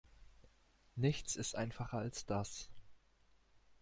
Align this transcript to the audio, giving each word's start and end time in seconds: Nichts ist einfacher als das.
Nichts 0.95 1.35
ist 1.35 1.55
einfacher 1.55 1.99
als 1.99 2.25
das. 2.25 2.71